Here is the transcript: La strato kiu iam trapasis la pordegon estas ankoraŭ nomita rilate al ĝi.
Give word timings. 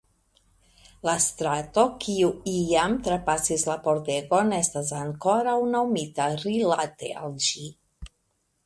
La 1.07 1.13
strato 1.25 1.83
kiu 2.05 2.31
iam 2.53 2.97
trapasis 3.09 3.67
la 3.73 3.77
pordegon 3.85 4.53
estas 4.63 4.95
ankoraŭ 5.03 5.55
nomita 5.77 6.31
rilate 6.43 7.15
al 7.23 7.39
ĝi. 7.53 7.71